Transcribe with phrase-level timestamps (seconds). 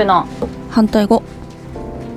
[0.00, 0.26] ブの。
[0.70, 1.22] 反対語。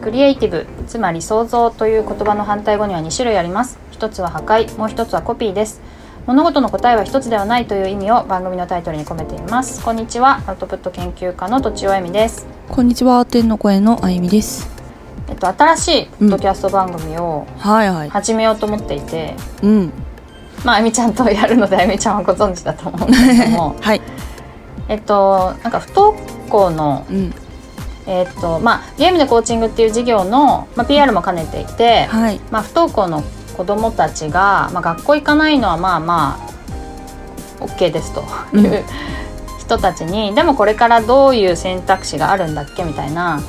[0.02, 3.78] クリエイティブつまり創造という言葉の反対語には2種類あります。
[3.92, 5.82] 一つは破壊もう一つはコピーです。
[6.26, 9.84] 物事の答えは一つではないという意味を番組のタイトルに込めています。
[9.84, 12.48] こんにちはアウトプット研究家のとちおえみです。
[12.70, 14.70] こんにちは天の声のあゆみです。
[15.30, 18.10] えっと新しいポッドキャスト番組をはいはい。
[18.10, 19.92] 始めようと思っていて、うん。
[20.64, 23.76] まああゆみちゃんとやるのであゆみちゃんはご存知だと思うんですけども。
[23.82, 24.02] はい。
[24.90, 26.18] えっとなんか不登
[26.50, 27.34] 校のうん
[28.08, 32.40] えっとまあゲームでコーチングっていう事業の、まあ、PR も兼ねていて、はい。
[32.52, 33.24] まあ、不登校の
[33.56, 36.40] 子どもたちが、まあ、学校行かないのはまあま
[37.60, 38.22] あ OK ですと
[38.58, 38.84] いう、うん。
[39.60, 43.42] 人たちにでもこれからどういう選択肢があるんだっけみたいな、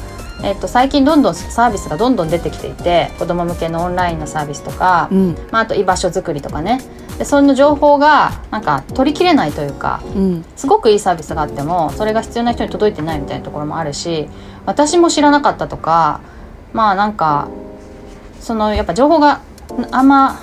[0.43, 5.35] えっと、最近どんどんサービスがどんどん出てきていて子ども向けのオンラインのサービスとか、うん。
[5.51, 6.81] まあ、あと居場所づくりとかね
[7.19, 10.45] でその情報がなんか取りきれないというかうん。
[10.57, 14.29] すごくいいサービスがあってもそれが必要な人に届いてないみたいなところもあるし
[14.67, 16.21] 私も知らなかったとか
[16.73, 17.49] まあなんか
[18.41, 19.41] そのやっぱ情報が
[19.93, 20.41] あんま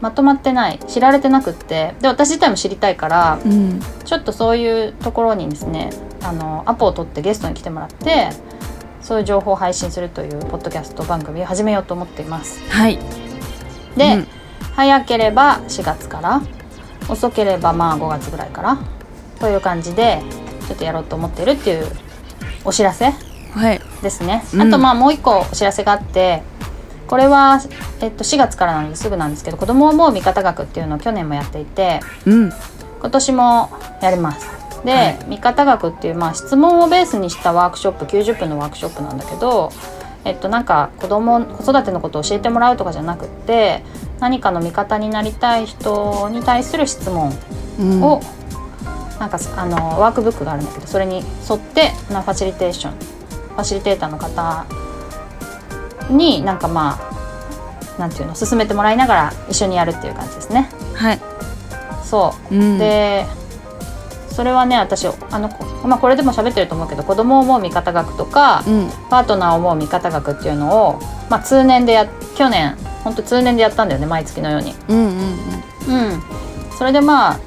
[0.00, 3.80] まとまってない知られてなくってで私自体も知りたいからうん。
[4.04, 5.90] ちょっとそういうところにですね
[6.22, 8.30] あのアポを取ってゲストに来てもらって
[9.02, 12.60] そういう情報を配信するというポッドキャスト番組を始めようと思っています。
[12.70, 12.98] はい。
[13.96, 14.28] で、うん
[14.76, 16.42] 早ければ4月から
[17.08, 18.78] 遅ければまあ5月ぐらいから
[19.40, 20.22] という感じで
[20.68, 21.86] ちょっとやろうと思ってるっていう
[22.64, 23.12] お知らせ
[23.52, 23.80] はい。
[24.02, 24.62] ですね、うん。
[24.62, 26.42] あとまあもう一個お知らせがあって
[27.06, 27.60] これは、
[28.00, 32.52] えっと、4月からなのですぐなんですけど子供を思う見方学っていうのを去年もやっていてうん。
[33.00, 33.70] 今年も
[34.02, 34.46] やります。
[34.84, 35.24] で、はい。
[35.28, 39.72] 見方学っていう、まあ、質問をベースにしたワークショップ90分のワークショップなんだけど
[40.24, 43.84] えっとなんか子供子育てのことを教えてもらうとかじゃなくって
[44.20, 47.32] 何かの味方になりたい人に対する質問
[47.78, 48.02] うん。
[48.02, 48.22] を、
[49.18, 54.66] なんかあのワークブックがあるんだけどそれに沿ってなファシリテーションファシリテーターの方
[56.10, 60.68] になんかまあなんていうの進めてもらいながら一緒にやるっていう感じですね。
[60.94, 61.20] はい。
[62.04, 62.54] そう。
[62.54, 62.78] うん。
[62.78, 63.26] で
[64.30, 65.48] それはね私あの、
[65.84, 68.90] まあ、これでも喋ってると思うけど子供を思う見方学とか、うん。
[69.08, 71.00] パートナーを思う見方学っていうのを、
[71.30, 72.06] まあ、通年でや
[72.36, 72.76] 去年
[73.06, 74.74] 本当通年でやったんだよね毎月のように。
[74.88, 75.12] うんうんう
[76.16, 76.22] ん、
[76.76, 77.38] それでまあ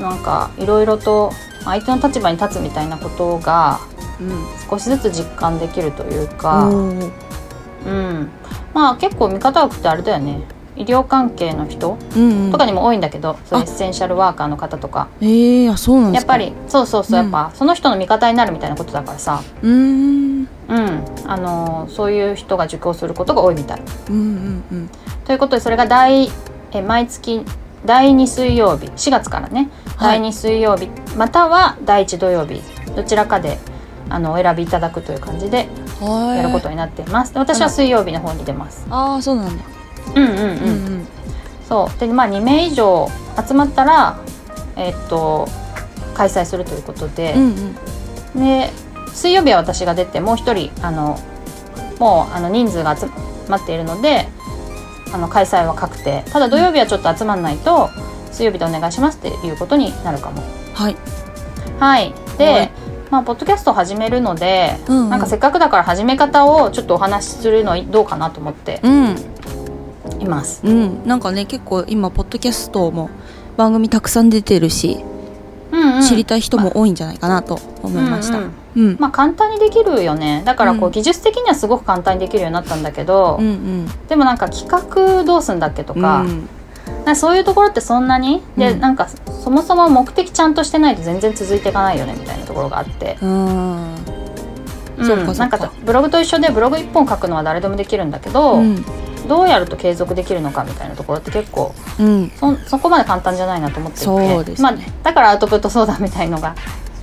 [0.00, 1.32] なんかいろいろと
[1.66, 3.78] 相手の立場に立つみたいなことが
[4.18, 4.30] うん。
[4.70, 7.12] 少しずつ実感できるといううか、ん。
[7.86, 8.30] うん、
[8.72, 10.40] まあ結構見方学ってあれだよね。
[10.76, 13.70] 医療関係の人うんとかにも多いんだけど、そういうエあ。
[13.70, 15.08] ッセンシャルワーカーの方とか。
[15.20, 17.24] えー、あそうなんやっぱりそうそうそう、うん。
[17.24, 23.82] やっぱその人の味方になるみたいなことだからさ、うーんうんあのーそういう人が受講することが多いみたい。
[24.10, 24.90] うんうんうん
[25.24, 26.30] ということでそれが第
[26.72, 27.44] え毎月
[27.84, 32.62] 第2水曜日4月からね、はい第2水曜日または第1土曜日
[32.94, 33.58] どちらかで
[34.08, 35.68] あのお選びいただくという感じで
[36.00, 37.32] はいやることになっています。
[37.32, 38.86] で私は水曜日の方に出ます。
[38.90, 39.64] ああそうなんだ
[40.14, 40.38] うんうんうん。
[40.38, 40.48] うんう
[41.00, 41.06] ん
[41.68, 43.08] そうでまあ2名以上
[43.46, 44.18] 集まったら
[44.76, 45.48] えっと
[46.14, 47.34] 開催するということで。
[47.34, 47.76] うんうん
[48.40, 48.70] で
[49.16, 51.18] 水曜日は私が出てもう一人あの
[51.98, 53.06] もうあの人数が集
[53.48, 54.28] まっているので
[55.12, 56.24] あの開催は確定。
[56.30, 57.88] ただ土曜日はちょっと集まんないと
[58.30, 60.42] 水曜日でお願いしますっていうことになるかも。
[60.74, 60.96] はい。
[61.78, 62.14] はい。
[62.36, 62.70] で、はい。
[63.10, 65.04] まあポッドキャストを始めるので、うん。
[65.04, 69.16] うんなんかせっかくだから始め方をちょっとお話しするのどうかなと思ってうん。
[70.20, 70.60] います。
[70.66, 71.06] うん。
[71.06, 73.08] なんかね結構今ポッドキャストも
[73.56, 74.98] 番組たくさん出てるし、
[75.72, 78.38] うん、うん、知りたい人も多いんじゃないかなと思いました。
[78.38, 78.96] うんうんうん。
[79.00, 80.42] まあ簡単にできるよね。
[80.44, 80.92] だからこう、うん。
[80.92, 83.86] 技術的にはすごく簡単にできるようになったんだけど、うんうん。
[84.08, 86.48] でもなんか企画どうすんだっけとか、うん
[87.14, 88.80] そういうところってそんなに、でうん。
[88.80, 93.94] なんかそもそも目的ちゃんとしてないと全然続いていかないよねみたいなところがあって、うん。
[94.98, 98.84] なんかブログと一緒でブログ1本書くのは誰でもできるんだけど、うん。
[99.28, 102.30] どうやると継続できるのかみたいなところって結構うん。
[102.30, 104.56] そそこまで簡単じゃないなと思っていてね。
[104.60, 106.54] まあ、だからアウトプット相談みたいのが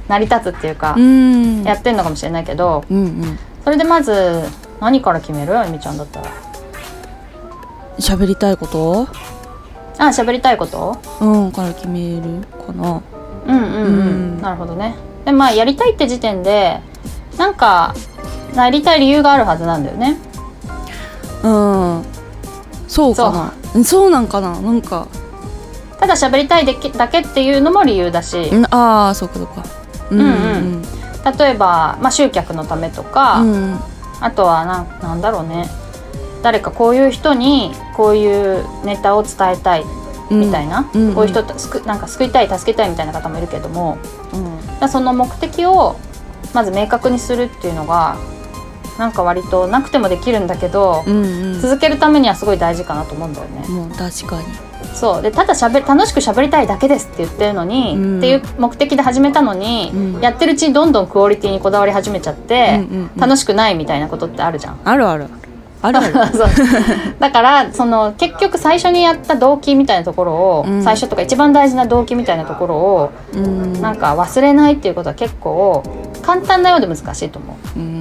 [0.08, 1.64] 成り立つっていうか、うん。
[1.64, 3.40] やってんのかもしれないけどうんうん。
[3.64, 4.44] それでまず
[4.82, 5.58] 何から決める？
[5.58, 6.28] あゆみちゃんだったら。
[8.00, 9.08] 喋りたいこと？
[9.98, 10.98] あ喋りたいこと？
[11.22, 12.22] うんから決める
[12.66, 13.02] かな。
[13.46, 13.90] うんうんうん、う
[14.38, 14.42] ん。
[14.42, 14.96] なるほどね。
[15.26, 16.82] でまあやりたいって時点で
[17.38, 17.94] なんか
[18.56, 20.18] やりたい理由があるはずなんだよね。
[21.44, 22.04] うん。
[22.88, 23.54] そうかな。
[23.74, 23.84] そう。
[23.84, 24.60] そうなんかな？
[24.60, 25.08] なんか。
[26.00, 28.54] ただ喋りたいだけだけっていうのも理由だし。
[28.54, 28.66] ん。
[28.66, 29.64] ああそうかそうか
[30.12, 30.82] うんうん。
[31.38, 33.80] 例えば、まあ、集客のためとか、うん。
[34.20, 35.70] あとはなんなんだろうね。
[36.42, 39.84] 誰かこういう人にこういうネタを伝えたい
[40.30, 40.40] うん。
[40.42, 41.44] みたいな、うんこういう人
[41.86, 43.98] なんか救いたい助けたいみたいな方もいるけども。
[44.82, 44.90] うん。
[44.90, 45.98] その目的を
[46.54, 48.18] まず明確にするっていうのが
[48.98, 51.62] なんか割となくてもできるんだけど、うんうん。
[51.62, 53.68] 続けるためにはすごい大事かなと思うんだよね。
[53.70, 54.44] もう確かに。
[54.94, 55.22] そう。
[55.22, 58.18] でただしゃべ楽しく喋りたいだけですって言ってるのに、うん。
[58.20, 60.22] っていう目的で始めたのに、うん。
[60.22, 63.20] やってるうちにどんどんクオリティにこだわり始めちゃって、うんうんうん。
[63.20, 64.80] 楽しくないみたいなことってあるじゃん。
[64.84, 65.28] あるある。
[65.82, 66.14] あるある。
[66.38, 66.48] そう。
[67.20, 70.84] だからその結局最初にやった動機みたいなところを、うん。
[70.84, 73.82] 最初とか一番大事な動機みたいなところをうん。
[73.82, 75.84] なんか忘れないっていうことは結構
[76.22, 77.80] 簡単なようで難しいと思う。
[77.80, 77.93] うん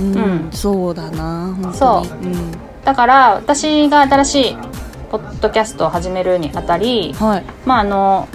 [0.00, 1.74] うん、うんそうだな本当に。
[1.76, 2.52] そううん。
[2.84, 4.56] だから私が新しい
[5.10, 7.44] ポッドキャストを始めるにあたり、はい。
[7.66, 8.28] まああの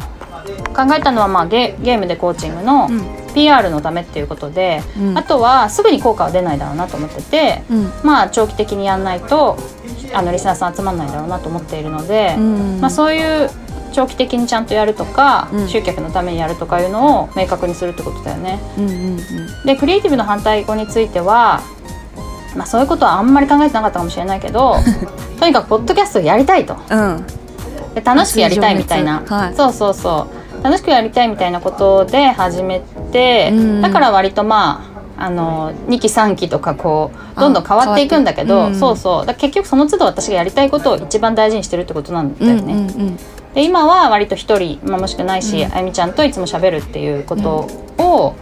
[0.75, 3.27] 考えたのはまあゲゲームでコーチングのうん。
[3.37, 5.17] PR のためっていうことで、うん。
[5.17, 7.91] あとはすぐに効果は出ないだろうなと思ってて、うん。
[8.03, 9.57] まあ長期的にやんないと
[10.13, 12.81] あのリスナーさん集まんないだろうなと思っているので、うん。
[12.81, 13.49] まあ、そういう
[13.97, 15.67] 長期的にちゃんとやるとか、うん。
[15.67, 18.59] 集客のためにやるとかいうのを明確にするってことだよね。
[18.77, 19.17] うんうん
[19.65, 21.61] でクリエイティブの反対語については、
[22.55, 24.75] まあ、そういうことはあんまり考えてなかったかもしれないけど
[25.39, 26.75] とにかくポッドキャストをやりたいと。
[26.89, 26.99] うん。
[26.99, 27.25] うん
[27.95, 29.55] で楽しくやりたいみたいな、はい。
[29.55, 30.27] そうそうそ
[30.61, 30.63] う。
[30.63, 33.81] 楽しくやりたいみたいなことで始めて、うん。
[33.81, 34.83] だから割とま
[35.17, 38.97] ああの2期3期とかこうどんどん変わっていくんだけど、あ変わってそう。
[38.97, 42.73] そう結局その都度私がやりたいことを一番大事にしてるってことなんだよね。
[42.73, 43.19] うんうん
[43.57, 45.73] で今は割と一人、まあ、もしくないし、うん。
[45.73, 47.67] あゆみちゃんといつも喋るっていうこと
[47.97, 48.35] を、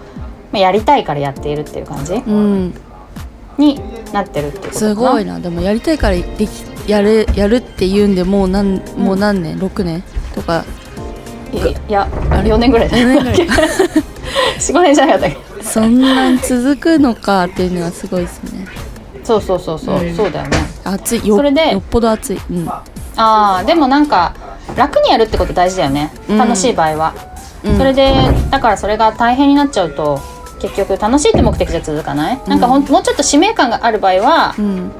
[0.51, 2.33] まあ、やりたいからやっているっていう感じうん。
[2.33, 2.73] うん
[3.57, 3.79] に
[4.12, 5.39] なってるっていうことかすなごいな。
[5.39, 6.50] でもやりたいからでき
[6.91, 10.03] やるやるって言うんでもう何もう何年、6年？
[10.33, 10.65] とか。
[11.53, 13.38] いやいやあれ？4年ぐらいだ4年ぐらい？
[14.59, 15.63] 45年じゃなかったっけ？
[15.63, 18.67] そんなに続くのかっていうのはすごいですね。
[19.23, 20.13] そうそうそうそう、うん。
[20.13, 20.57] そうだよね。
[20.83, 21.25] 熱い。
[21.25, 22.39] よそれでよっぽど熱い。
[22.51, 22.67] うん。
[22.67, 22.83] あ
[23.15, 24.35] あでもなんか
[24.75, 26.12] 楽にやるってこと大事だよね。
[26.30, 26.38] うん。
[26.38, 27.13] 楽しい場合は、
[27.63, 27.77] うん。
[27.77, 28.13] それで
[28.51, 30.19] だからそれが大変になっちゃうと
[30.62, 34.92] 結局楽しいって目的じゃ続かない、なんかほんもうちょっと使命感がある場合はうん。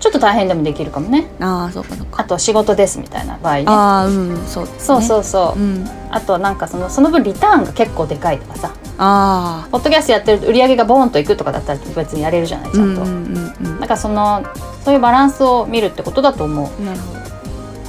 [0.00, 1.30] ちょっと大変でもできるかもね。
[1.40, 2.20] ああそうかそうか。
[2.20, 3.64] あと仕事ですみたいな場合ね。
[3.68, 4.70] ああうんそうね。
[4.78, 5.88] そうそうそう、うん。
[6.10, 8.74] あとなんかそのその分リターンが結構でかいとかさ。
[8.98, 14.44] あポッドキャストやってると売り上げがボーンといくとかだったら別にやれるじゃないあちゃんと、うんうんうんなんかその
[14.84, 16.80] そういうバランスを見るってことだと思う。
[16.80, 17.23] うんなるほど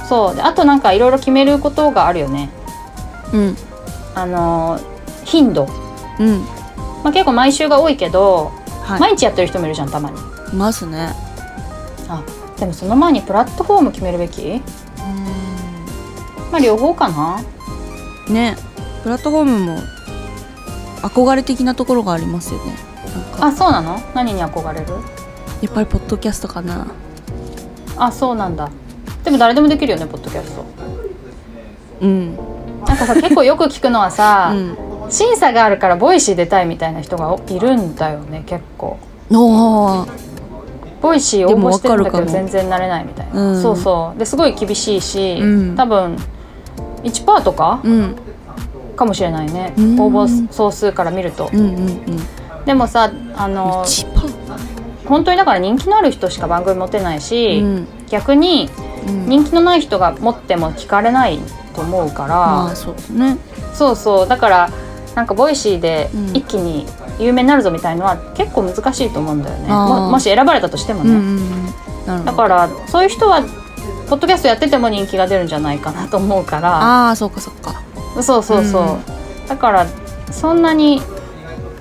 [0.08, 0.34] そう。
[0.34, 2.50] であとなんかいろいろ決めることがあるよね。
[3.32, 3.56] うん。
[4.14, 4.80] あの
[5.24, 5.68] 頻度、
[6.18, 6.40] うん。
[7.02, 9.00] まあ、結構毎週が多いけど、はい。
[9.00, 10.16] 毎日やってる人もいるじゃんたまに。
[10.52, 11.12] いますね。
[12.08, 12.22] あ
[12.58, 14.62] でもその前にプラットフォーム決めるべき？
[16.50, 17.40] まあ両方かな。
[18.28, 18.56] ね。
[19.02, 19.78] プラットフォームも
[21.02, 22.76] 憧れ的なところがありますよね。
[23.40, 24.00] あそうなの？
[24.14, 24.86] 何に憧れる？
[25.62, 26.86] やっぱりポッドキャストかな。
[27.96, 28.70] あそうなんだ
[29.26, 30.64] でも誰でもできるよねポッドキャスト。
[32.00, 32.36] うん。
[32.86, 35.10] なんかさ結構よく聞くのはさ、うん。
[35.10, 38.98] 審査があるからボイシー出たいみたいな人がいるんだよね結構。
[39.32, 40.08] おー。
[41.02, 43.62] ボイシー応募してるんだけど全然なれないみたいな、うん。
[43.62, 44.18] そうそう。
[44.18, 45.76] ですごい厳しいし、うん。
[45.76, 46.16] 多分
[47.02, 48.14] 1%とかうん。
[48.94, 50.00] かもしれないね、うん。
[50.00, 52.64] 応募総数から見ると、うんうんうん。
[52.64, 53.84] でもさあの
[55.04, 57.88] 本当にだから人気のある人しか番組持てないし、うん。
[58.08, 61.38] 逆にうん人気のない人が持っても聞かれない
[61.74, 63.38] と思うから、まあそうですね。
[63.74, 64.28] そうそう。
[64.28, 64.70] だから
[65.14, 66.36] なんかボイシーでうん。
[66.36, 66.86] 一気に
[67.18, 71.16] 有名になるぞみたいのは結構難しいと思うんだよね、ももし選ばれたとしてもね、うん
[72.08, 73.42] うんだからそういう人は
[74.08, 77.08] ポッドキャストやってても人気が出るんじゃないかなと思うから。
[77.08, 77.82] ああそうかそうか。
[78.22, 79.48] そうそうそう、うん。
[79.48, 79.86] だから
[80.30, 81.02] そんなに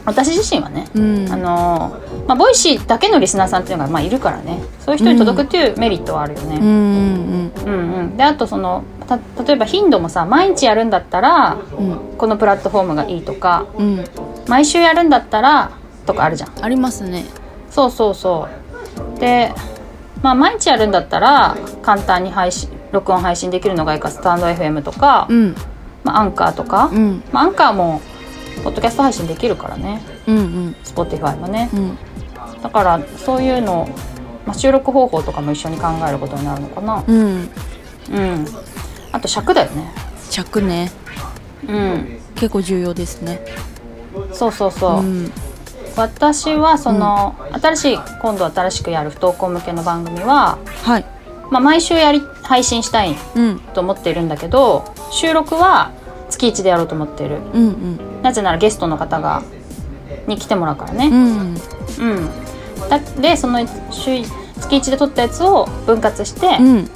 [0.05, 1.31] 私自身はね、うん。
[1.31, 4.62] あのまあ、 Voicy だけのリスナーさんっていうのがまあいるからね。
[4.79, 6.57] そういう人に届くっていうメリットはあるよね。
[6.57, 7.93] うんうんうん。
[7.93, 12.15] うん、であとそのた例えば頻度もさ毎日やるんだったらうん。
[12.17, 13.65] このプラットフォームがいいとか
[14.47, 15.71] 毎週やるんだったら
[16.05, 16.63] とかあるじゃん。
[16.63, 17.25] ありますね。
[17.69, 18.47] そうそうそ
[19.15, 19.19] う。
[19.19, 19.53] で
[20.21, 25.55] まあ毎日やるんだったら簡単に配信録音配信できるのがいいかスタンド FM とか、うん。
[26.03, 27.24] まあ、アンカーとか、うん。
[27.31, 28.01] まあ、アンカーも
[28.65, 30.01] ポッドキャスト配信できるからね。
[30.25, 30.75] うんうん。
[30.84, 31.69] Spotify もね。
[31.72, 31.98] うん。
[32.63, 33.88] だからそういうの、
[34.43, 37.03] まあ、収録方法とかも一緒に考えることになるのかな。
[37.07, 37.50] うん。
[38.12, 38.45] うん。
[39.12, 39.93] あと尺だよね。
[40.31, 40.91] 尺ね。
[41.67, 42.19] うん。
[42.34, 43.45] 結構重要ですね。
[44.34, 45.31] そうそうそう、ん。
[45.95, 51.05] 私はその、新しい今度新しくやる不登校向けの番組は、はい。
[51.51, 53.60] まあ、毎週やり配信したいうん。
[53.75, 55.91] と思っているんだけど収録は
[56.29, 57.38] 月1でやろうと思っている。
[57.53, 58.22] うんうん。
[58.22, 59.44] なぜならゲストの方が
[60.27, 61.08] に来てもらうからね。
[61.08, 61.55] うん。
[62.00, 63.60] うん、だでその
[63.91, 64.24] 週
[64.60, 66.89] 月1で撮ったやつを分割して、うん。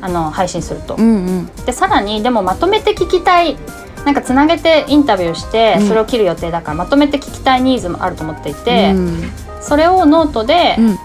[0.00, 1.46] あの配信すると、うんうん。
[1.64, 3.56] でさらにでもまとめて聞きたい
[4.04, 5.88] なんかつなげてインタビューしてうん。
[5.88, 9.30] それを切る予定だからまとめて聞きたいニーズもあると思っていて、うん。
[9.60, 10.98] それをノートでうん。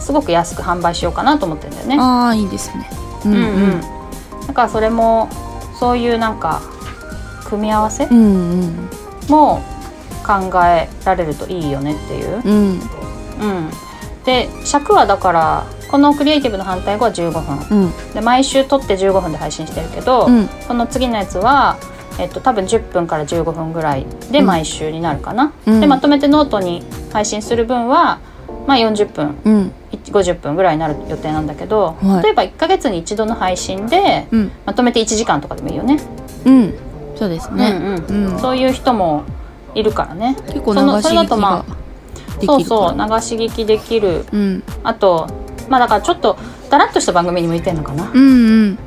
[0.00, 1.96] すごく安く販売しようかなと思ってるんだよね。
[2.00, 2.88] ああいいですね。
[3.26, 3.38] ううんう
[3.76, 3.80] ん。
[4.46, 5.28] だからそれも
[5.78, 6.62] そういうなんか
[7.50, 8.06] 組み合わせ
[9.28, 9.60] も
[10.24, 12.40] 考えられるといいよねっていう。
[12.44, 12.80] うん。
[13.40, 13.70] うん、
[14.24, 17.84] で尺はだからこのクリエイティブの反対語は15分。
[17.84, 18.12] うん。
[18.14, 20.46] で毎週撮って15分で配信してるけど、うん。
[20.68, 21.78] この次のやつは、
[22.18, 25.80] えっと、多分10分から15分ぐらいで毎週になるかな、うん。
[25.80, 28.20] でまとめてノートに配信する分は、
[28.66, 29.72] まあ、40分うん。
[29.90, 32.22] 50分ぐらいになる予定なんだけど、はい。
[32.22, 34.52] 例えば1ヶ月に一度の配信でうん。
[34.66, 35.98] まとめて1時間とかでもいいよね。
[36.44, 36.89] うん
[37.20, 37.70] そうですね。
[37.70, 38.32] うんうん。
[38.32, 38.38] うん。
[38.40, 39.24] そういう人も
[39.74, 40.36] いるからね。
[40.46, 41.64] 結構流し聞きそれだとまがあ
[42.40, 44.24] できるそうそう流し聞きできる。
[44.32, 44.62] うん。
[44.82, 45.28] あと
[45.68, 46.38] まあだからちょっと
[46.70, 48.78] だらっとした番組に向いてるのかな、うんうん。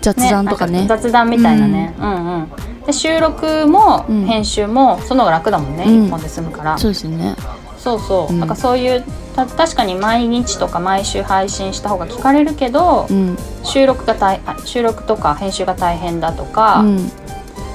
[0.00, 0.78] 雑談とかね。
[0.78, 2.48] なん雑談みたいなね、うん、うん
[2.86, 4.24] で収録もうん。
[4.24, 6.04] 編集もその方が楽だもんね、うん。
[6.06, 6.78] 一本で済むから。
[6.78, 7.34] そうですね。
[7.76, 8.38] そうそう、うん。
[8.38, 9.04] なんかそういう
[9.34, 13.36] た確かに毎日とか毎週配信した方が聞かれるけど、うん。
[13.64, 17.10] 収録が大あ収録とか編集が大変だとか、うん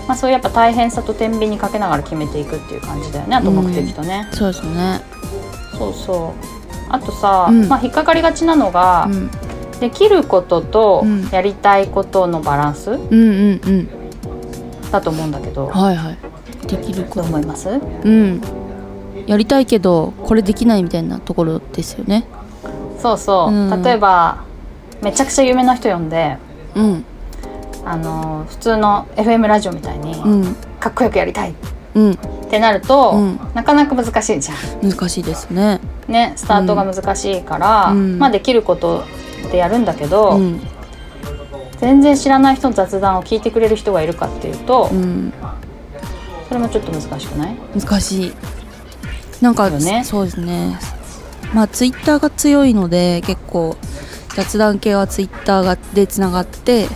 [0.07, 3.35] まあ、そういうやっぱ大変さと天秤にかけながら決めていくっていう感じだよね。
[3.35, 5.01] あと目的とね、そうですね。
[5.77, 6.45] そうそう。
[6.89, 7.67] あとさ、うん。
[7.67, 9.29] まあ、引っかかりがちなのが、うん。
[9.79, 11.27] できることとうん。
[11.31, 13.89] やりたいことのバランスうんうんうん。
[14.91, 16.17] だと思うんだけど、はいはい。
[16.67, 17.21] できるどこと。
[17.21, 17.69] う思います？
[17.69, 18.41] うん。
[19.27, 22.25] やりたいけどこれできないみたいなところですよね。
[22.99, 23.81] そうそう、うん。
[23.83, 24.43] 例えば
[25.01, 26.37] めちゃくちゃ有名な人呼んで
[26.75, 27.05] うん
[27.85, 30.55] あの普通の FM ラジオみたいにうん。
[30.79, 31.53] かっこよくやりたいっ
[31.93, 32.17] うん。
[32.49, 33.39] てなると、うん。
[33.53, 34.89] なかなか難しいじゃん。
[34.89, 35.79] 難しいですね。
[36.07, 38.19] ねスタートが難しいから、うん。
[38.19, 39.03] まあできること
[39.51, 40.59] でやるんだけど、うん。
[41.77, 45.33] 全然知らない人の雑談を聞いてくれる人がいるかっていうと、うん。
[46.47, 47.55] それもちょっと難しくない？
[47.75, 48.33] 難しい。
[49.41, 50.03] なんか、よね。
[50.05, 50.79] そうですね。
[51.53, 53.77] まあツイッターが強いので結構
[54.35, 56.87] 雑談系はツイッターがでつながって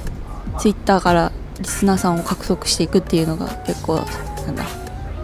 [0.59, 3.95] ツイッターからリスナーさんを獲得していくっていうのが結構
[4.45, 4.65] なんだ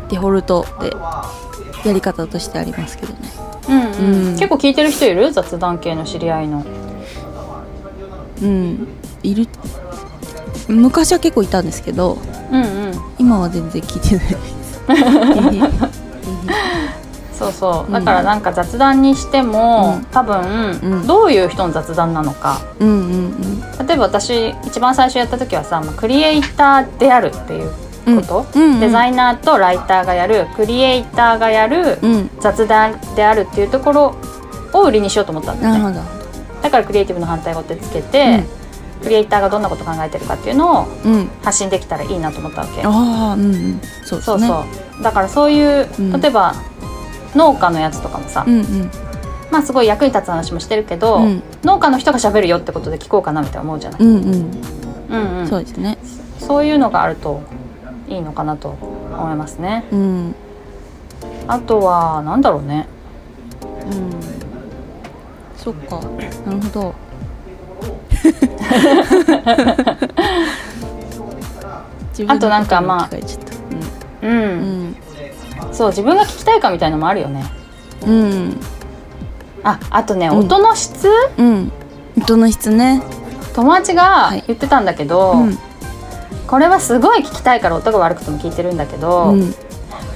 [0.09, 0.91] デフォルトで
[1.87, 3.19] やり方としてありますけどね。
[3.69, 4.27] うんうん。
[4.27, 4.33] うん。
[4.33, 5.31] 結構聞いてる人いる？
[5.31, 6.63] 雑談系の知り合いの。
[8.41, 8.87] うん。
[9.23, 9.47] いる。
[10.67, 12.17] 昔は結構いたんですけど
[12.51, 12.91] うんうん。
[13.19, 14.35] 今は全然聞いてないで
[15.91, 16.01] す
[17.37, 17.85] そうそう。
[17.85, 17.91] うん。
[17.91, 20.05] だからなんか雑談にしても、うん。
[20.05, 21.07] 多分、うん。
[21.07, 22.61] どういう人の雑談なのか。
[22.79, 27.71] うんうん例えば私一番最初やった時はさ、まあ、クリエイターであるっていう
[28.21, 28.79] こと、うんうん。
[28.79, 32.13] デザイナーとライターがやるクリエイターがやるうん。
[32.13, 34.15] うん雑談であるっていうところ
[34.73, 35.99] を売りにしようと思ったんだよね。
[36.61, 38.43] だからクリエイティブの反対語ってつけて、
[39.03, 42.81] クリエイターがどんなこと考えてるかっていうのをうん発信できたらいいなと思ったわけ。
[42.83, 43.81] ああうんうん。
[44.03, 44.23] そうね。
[44.25, 44.65] そうそ
[44.99, 45.03] う。
[45.03, 46.19] だからそういう、うん。
[46.21, 46.55] 例えば
[47.35, 48.91] 農家のやつとかもさ、うんうん。
[49.51, 51.43] まあすごい役に立つ話もしてるけど、うん。
[51.63, 54.51] 農家の人が喋るよってことで聞こうかなみたいな思うじゃない、うんうん。
[55.09, 55.47] うんうん。
[55.47, 55.97] そうですね。
[56.39, 57.41] そういうのがあると
[58.07, 59.85] いいのかなと思いますね。
[59.91, 60.35] うん。
[61.47, 62.87] あとはなんだろうね。
[63.91, 64.11] うん。
[65.57, 65.99] そっか。
[66.45, 66.95] なるほど。
[72.27, 73.55] あとなんかまあ自分のことに聞かれちゃった。
[74.27, 74.35] うん、う
[74.91, 74.95] ん
[75.75, 77.43] そう自分が聞きたいかみたいのもあるよね。
[78.05, 78.59] うん。
[79.63, 80.39] ああとね、うん。
[80.39, 81.09] 音の質？
[81.37, 81.71] うん。
[82.17, 83.03] 音の質ね。
[83.53, 84.43] 友達がはい。
[84.47, 85.57] 言ってたんだけど、うん。
[86.47, 89.53] これはすごい聞きたいから音が悪くても聞いてるんだけど、うん。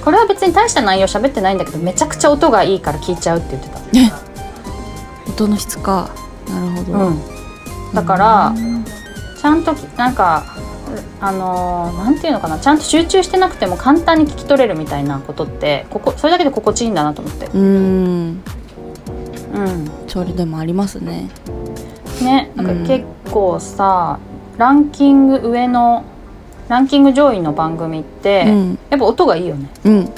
[0.04, 3.78] これは別に大した内容喋ってないんだけどめちゃくちゃ音がいいから聞いちゃうって言ってた。
[3.98, 4.10] え。
[5.28, 6.08] 音の質か。
[6.48, 6.98] なるほど。
[7.08, 7.20] うん、
[7.94, 8.54] だから、
[9.40, 10.44] ちゃんときなんか
[11.20, 17.46] あのーなんていうのかなちゃんと集中してなくても簡単に聞き取れるみたいなことってここそれだけで心地いいんだなと思って。
[17.46, 18.42] うん。
[19.54, 19.90] うん。
[20.08, 21.28] それでもありますね。
[22.22, 24.18] ねなんかうん結構さ、
[24.56, 26.04] ランキング上の
[26.68, 28.78] ランキング上位の番組って、うん。
[28.90, 29.68] やっぱ音がいいよね。
[29.84, 30.12] うん。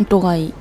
[0.00, 0.54] 音がいい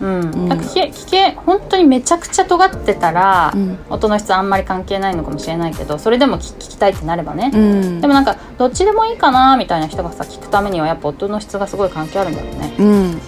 [0.00, 3.78] うん、んなんか聞け聞け本当にめちゃくちゃ尖ってたら、うん。
[3.90, 8.00] 音の質あんまり関係ないのかもしれないけどそれでも聞聞きたいってなればね、うん。
[8.00, 12.74] でもなんかどっちでもいいかなみたいな人がさ聞くためにはやっぱ音の質がすごい関係あるんだよね。
[12.78, 13.20] うん。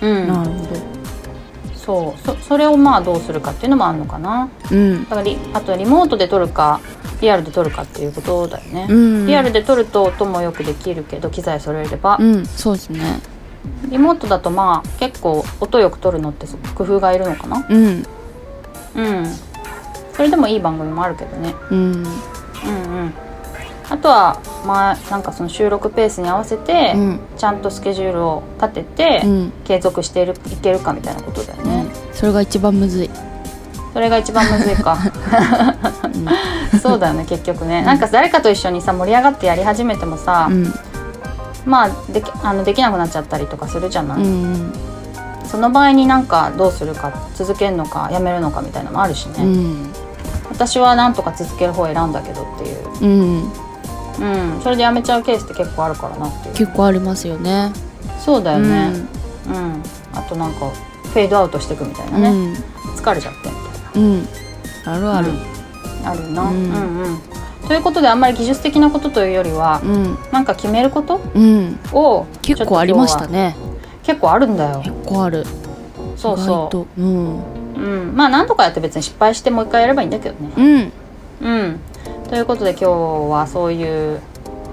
[0.00, 0.98] うん、なるほど。
[1.74, 2.20] そう。
[2.24, 4.48] そそれをまあどうするかっていうのもあるのかな。
[4.70, 5.04] うん。
[5.04, 6.80] だからリあとリモートで撮るか
[7.20, 8.86] リアルで撮るかっていうことだよね。
[8.88, 9.26] うん。
[9.26, 12.46] リアルで撮ると音もよくできるけど機材揃えれば、うん。
[12.46, 13.20] そうですね
[13.88, 17.66] リモートだとまあ結構音よく撮るのってす工夫がいるのかな？
[17.68, 18.06] うん。
[18.96, 19.26] うん。
[20.14, 21.54] それでもいい番組もあるけどね。
[21.70, 21.78] うん。
[21.78, 23.14] うんうん。
[23.90, 27.20] あとはまあなんかその収録ペースに合わせて、うん。
[27.36, 29.52] ちゃんとスケジュールを立てて、うん。
[29.64, 33.10] 継続しているいけるかみたいなことだよね、それが一番むずい、
[33.92, 34.98] それが一番むずいか。
[36.82, 40.74] そうだよね結局ね、なんか誰かと一緒にさ盛り上がってやり始めてもさ、うん
[41.68, 44.72] まあできあのできなくなっちゃったりとかするじゃない、うん
[45.48, 49.92] その場合になんかどうするか続けるのかやめるのかみたいなのもあるしね、うん。
[50.50, 52.88] 私はなんとか続ける方を選んだけどっていう。
[53.00, 53.52] うん。
[54.54, 54.60] うん。
[54.60, 56.54] それでやめちゃうケースって結構あるからなっていう。
[56.54, 57.72] 結構ありますよね。
[58.18, 58.92] そうだよね。
[59.46, 59.82] うん、
[60.12, 62.52] あとなんかフェードアウトしていくみたいなね、うん。
[62.94, 63.54] 疲れちゃってみ
[63.94, 64.28] たいうん。
[64.84, 65.32] あるある。
[66.02, 66.72] な、あるな、ううんん、
[67.04, 67.20] うん
[67.68, 70.18] ということであんまり技術的なことというよりは、うん。
[70.32, 71.78] なんか決めることうん。
[71.92, 73.50] を結構ありましたね。
[73.50, 73.56] ね
[74.02, 74.80] 結構あるんだよ。
[74.82, 75.44] 結構ある。
[76.16, 76.86] そうそと。
[76.96, 77.36] うん。
[77.36, 77.42] う、
[77.78, 80.50] うん、まあ何とかやって別に失敗してもう一回やればいいんだけどね。
[80.56, 81.46] うん。
[81.46, 81.80] うん。
[82.30, 82.90] ということで今日
[83.30, 84.20] はそういう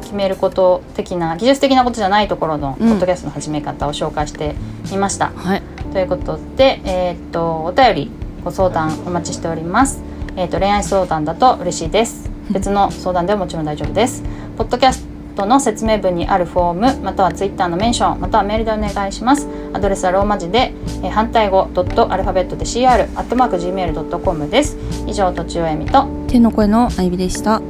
[0.02, 4.56] 決めること的な技術的なことじゃないところのポうんッドキャストの始め方を紹介して
[4.90, 5.62] みました、はい。
[5.92, 8.12] ということで、えーっとお便り
[8.46, 10.02] ご相談お待ちしております。
[10.38, 12.35] えーっと恋愛相談だと嬉しいです。
[12.52, 14.24] 別の相談でももちろん大丈夫です。
[14.58, 19.48] ポッドキャストの説明文にあるフォームまたはツイッターのメンションまたはメールでお願いします。
[19.74, 20.74] アドレスはローマ字で、
[21.04, 24.78] え反対語ドットアルファベットで CR アットマーク gmail ドットコムです。
[25.08, 27.62] 以上とちおえみと天の声のあゆみでした